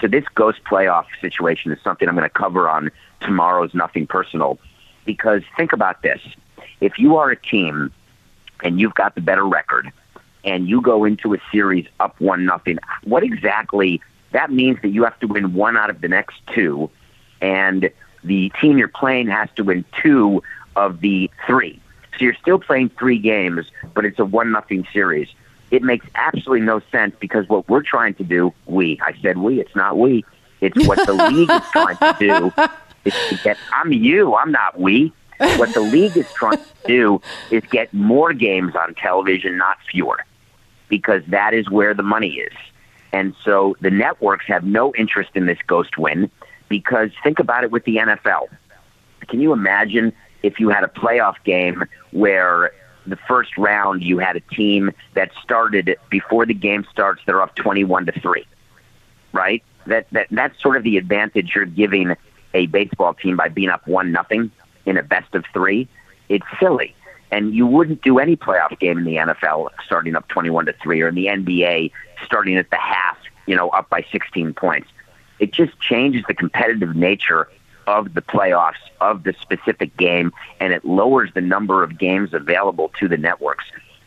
So 0.00 0.08
this 0.08 0.24
ghost 0.34 0.64
playoff 0.64 1.06
situation 1.20 1.72
is 1.72 1.78
something 1.82 2.08
I'm 2.08 2.16
going 2.16 2.28
to 2.28 2.30
cover 2.30 2.68
on 2.68 2.90
tomorrow's 3.20 3.72
Nothing 3.74 4.06
Personal, 4.06 4.58
because 5.04 5.42
think 5.56 5.72
about 5.72 6.02
this. 6.02 6.20
If 6.80 6.98
you 6.98 7.16
are 7.16 7.30
a 7.30 7.36
team 7.36 7.92
and 8.62 8.80
you've 8.80 8.94
got 8.94 9.14
the 9.14 9.20
better 9.20 9.44
record, 9.44 9.90
and 10.44 10.68
you 10.68 10.80
go 10.80 11.04
into 11.04 11.34
a 11.34 11.38
series 11.50 11.86
up 12.00 12.20
one 12.20 12.44
nothing, 12.44 12.78
what 13.04 13.22
exactly 13.22 14.00
that 14.32 14.50
means 14.50 14.80
that 14.82 14.88
you 14.88 15.04
have 15.04 15.18
to 15.20 15.26
win 15.26 15.54
one 15.54 15.76
out 15.76 15.90
of 15.90 16.00
the 16.00 16.08
next 16.08 16.36
two, 16.52 16.90
and 17.40 17.90
the 18.24 18.50
team 18.60 18.78
you're 18.78 18.88
playing 18.88 19.28
has 19.28 19.48
to 19.56 19.64
win 19.64 19.84
two 20.02 20.42
of 20.76 21.00
the 21.00 21.30
three. 21.46 21.80
So 22.18 22.24
you're 22.24 22.34
still 22.34 22.58
playing 22.58 22.90
three 22.98 23.18
games, 23.18 23.66
but 23.94 24.04
it's 24.04 24.18
a 24.18 24.24
one 24.24 24.52
nothing 24.52 24.86
series. 24.92 25.28
It 25.70 25.82
makes 25.82 26.06
absolutely 26.14 26.66
no 26.66 26.80
sense 26.90 27.14
because 27.18 27.48
what 27.48 27.68
we're 27.68 27.82
trying 27.82 28.14
to 28.14 28.24
do, 28.24 28.52
we, 28.66 29.00
I 29.02 29.14
said 29.22 29.38
we, 29.38 29.60
it's 29.60 29.74
not 29.74 29.96
we, 29.96 30.24
it's 30.60 30.86
what 30.86 31.04
the 31.06 31.14
league 31.14 31.50
is 31.50 31.62
trying 31.72 31.96
to 31.96 32.16
do. 32.18 32.52
Is 33.04 33.14
to 33.30 33.36
get, 33.42 33.58
I'm 33.72 33.92
you, 33.92 34.36
I'm 34.36 34.52
not 34.52 34.78
we. 34.78 35.12
What 35.56 35.74
the 35.74 35.80
league 35.80 36.16
is 36.16 36.32
trying 36.34 36.58
to 36.58 36.64
do 36.86 37.20
is 37.50 37.64
get 37.64 37.92
more 37.92 38.32
games 38.32 38.76
on 38.76 38.94
television, 38.94 39.56
not 39.56 39.78
fewer 39.90 40.24
because 40.88 41.22
that 41.26 41.52
is 41.52 41.68
where 41.68 41.94
the 41.94 42.04
money 42.04 42.34
is. 42.34 42.52
And 43.12 43.34
so 43.44 43.74
the 43.80 43.90
networks 43.90 44.46
have 44.46 44.62
no 44.62 44.94
interest 44.94 45.30
in 45.34 45.46
this 45.46 45.58
ghost 45.66 45.98
win 45.98 46.30
because 46.72 47.10
think 47.22 47.38
about 47.38 47.64
it 47.64 47.70
with 47.70 47.84
the 47.84 47.96
NFL. 47.96 48.48
Can 49.28 49.40
you 49.40 49.52
imagine 49.52 50.12
if 50.42 50.58
you 50.58 50.70
had 50.70 50.84
a 50.84 50.88
playoff 50.88 51.36
game 51.44 51.84
where 52.10 52.72
the 53.06 53.16
first 53.28 53.56
round 53.58 54.02
you 54.02 54.18
had 54.18 54.36
a 54.36 54.40
team 54.40 54.90
that 55.14 55.30
started 55.42 55.96
before 56.10 56.46
the 56.46 56.54
game 56.54 56.86
starts 56.90 57.20
they're 57.26 57.42
up 57.42 57.54
21 57.56 58.06
to 58.06 58.12
3 58.12 58.46
right 59.32 59.60
that 59.86 60.06
that 60.12 60.28
that's 60.30 60.60
sort 60.62 60.76
of 60.76 60.84
the 60.84 60.96
advantage 60.96 61.50
you're 61.56 61.64
giving 61.64 62.14
a 62.54 62.66
baseball 62.66 63.12
team 63.12 63.36
by 63.36 63.48
being 63.48 63.70
up 63.70 63.84
1 63.88 64.12
nothing 64.12 64.52
in 64.86 64.96
a 64.96 65.02
best 65.02 65.34
of 65.34 65.44
3 65.52 65.88
it's 66.28 66.46
silly 66.60 66.94
and 67.32 67.54
you 67.54 67.66
wouldn't 67.66 68.02
do 68.02 68.18
any 68.18 68.36
playoff 68.36 68.78
game 68.78 68.98
in 68.98 69.04
the 69.04 69.16
NFL 69.16 69.70
starting 69.84 70.14
up 70.14 70.28
21 70.28 70.66
to 70.66 70.74
3 70.74 71.02
or 71.02 71.08
in 71.08 71.14
the 71.14 71.26
NBA 71.26 71.90
starting 72.24 72.56
at 72.56 72.70
the 72.70 72.76
half, 72.76 73.16
you 73.46 73.56
know, 73.56 73.70
up 73.70 73.88
by 73.88 74.04
16 74.12 74.52
points. 74.52 74.88
It 75.42 75.52
just 75.52 75.78
changes 75.80 76.22
the 76.28 76.34
competitive 76.34 76.94
nature 76.94 77.48
of 77.88 78.14
the 78.14 78.22
playoffs 78.22 78.82
of 79.00 79.24
the 79.24 79.34
specific 79.40 79.96
game 79.96 80.32
and 80.60 80.72
it 80.72 80.84
lowers 80.84 81.30
the 81.34 81.40
number 81.40 81.82
of 81.82 81.98
games 81.98 82.32
available 82.32 82.92
to 83.00 83.08
the 83.08 83.16
networks. 83.16 83.64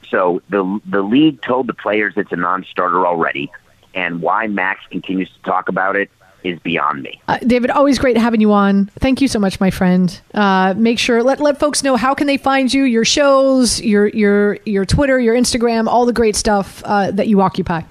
So 0.10 0.42
the 0.50 0.80
the 0.86 1.02
league 1.02 1.42
told 1.42 1.68
the 1.68 1.74
players 1.74 2.14
it's 2.16 2.32
a 2.32 2.38
non-starter 2.38 3.06
already 3.06 3.52
and 3.94 4.22
why 4.22 4.48
Max 4.48 4.80
continues 4.90 5.30
to 5.30 5.42
talk 5.42 5.68
about 5.68 5.98
it 5.98 6.10
is 6.46 6.58
beyond 6.60 7.04
me. 7.04 7.20
Uh, 7.28 7.38
David, 7.40 7.70
always 7.70 8.00
great 8.00 8.16
having 8.16 8.40
you 8.40 8.54
on. 8.54 8.86
Thank 9.00 9.20
you 9.20 9.28
so 9.28 9.38
much, 9.38 9.60
my 9.60 9.72
friend. 9.72 10.18
Uh, 10.34 10.74
make 10.78 11.00
sure 11.00 11.22
let 11.22 11.42
let 11.42 11.60
folks 11.60 11.84
know 11.84 11.98
how 11.98 12.14
can 12.14 12.28
they 12.28 12.38
find 12.38 12.74
you, 12.74 12.84
your 12.84 13.04
shows, 13.04 13.82
your 13.82 14.08
your 14.08 14.58
your 14.66 14.86
Twitter, 14.86 15.20
your 15.20 15.36
Instagram, 15.36 15.88
all 15.88 16.06
the 16.06 16.14
great 16.14 16.38
stuff 16.38 16.82
uh, 16.86 17.12
that 17.12 17.28
you 17.28 17.42
occupy. 17.42 17.82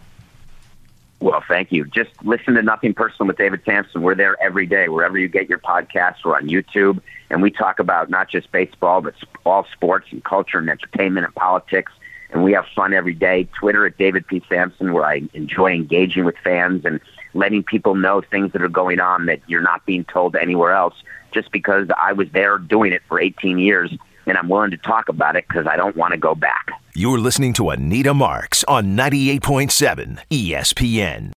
Well, 1.20 1.42
thank 1.48 1.72
you. 1.72 1.86
Just 1.86 2.10
listen 2.22 2.54
to 2.54 2.62
Nothing 2.62 2.92
Personal 2.92 3.28
with 3.28 3.38
David 3.38 3.62
Samson. 3.64 4.02
We're 4.02 4.14
there 4.14 4.36
every 4.42 4.66
day, 4.66 4.88
wherever 4.88 5.18
you 5.18 5.28
get 5.28 5.48
your 5.48 5.58
podcasts. 5.58 6.16
We're 6.24 6.36
on 6.36 6.48
YouTube, 6.48 7.00
and 7.30 7.40
we 7.40 7.50
talk 7.50 7.78
about 7.78 8.10
not 8.10 8.28
just 8.28 8.52
baseball, 8.52 9.00
but 9.00 9.14
all 9.46 9.66
sports 9.72 10.08
and 10.10 10.22
culture 10.22 10.58
and 10.58 10.68
entertainment 10.68 11.24
and 11.24 11.34
politics. 11.34 11.92
And 12.30 12.42
we 12.42 12.52
have 12.52 12.66
fun 12.74 12.92
every 12.92 13.14
day. 13.14 13.48
Twitter 13.58 13.86
at 13.86 13.96
David 13.96 14.26
P. 14.26 14.42
Samson, 14.48 14.92
where 14.92 15.04
I 15.04 15.22
enjoy 15.34 15.72
engaging 15.72 16.24
with 16.24 16.36
fans 16.42 16.84
and 16.84 17.00
letting 17.32 17.62
people 17.62 17.94
know 17.94 18.20
things 18.20 18.52
that 18.52 18.62
are 18.62 18.68
going 18.68 19.00
on 19.00 19.26
that 19.26 19.40
you're 19.46 19.62
not 19.62 19.86
being 19.86 20.04
told 20.04 20.36
anywhere 20.36 20.72
else 20.72 20.94
just 21.32 21.50
because 21.52 21.88
I 22.00 22.12
was 22.12 22.28
there 22.32 22.58
doing 22.58 22.92
it 22.92 23.02
for 23.08 23.20
18 23.20 23.58
years 23.58 23.90
and 24.26 24.38
I'm 24.38 24.48
willing 24.48 24.70
to 24.70 24.76
talk 24.78 25.08
about 25.08 25.36
it 25.36 25.46
because 25.48 25.66
I 25.66 25.76
don't 25.76 25.96
want 25.96 26.12
to 26.12 26.18
go 26.18 26.34
back. 26.34 26.70
You're 26.94 27.18
listening 27.18 27.52
to 27.54 27.70
Anita 27.70 28.14
Marks 28.14 28.64
on 28.64 28.96
98.7 28.96 30.20
ESPN. 30.30 31.33